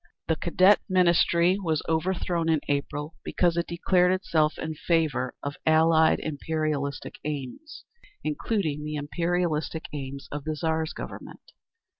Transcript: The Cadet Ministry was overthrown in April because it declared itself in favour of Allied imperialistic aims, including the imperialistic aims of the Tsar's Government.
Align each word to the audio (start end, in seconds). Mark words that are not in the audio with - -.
The 0.27 0.35
Cadet 0.35 0.79
Ministry 0.89 1.59
was 1.61 1.83
overthrown 1.87 2.49
in 2.49 2.59
April 2.67 3.13
because 3.23 3.55
it 3.55 3.67
declared 3.67 4.11
itself 4.11 4.57
in 4.57 4.73
favour 4.73 5.35
of 5.43 5.57
Allied 5.63 6.19
imperialistic 6.21 7.19
aims, 7.23 7.85
including 8.23 8.83
the 8.83 8.95
imperialistic 8.95 9.85
aims 9.93 10.27
of 10.31 10.43
the 10.43 10.55
Tsar's 10.55 10.93
Government. 10.93 11.51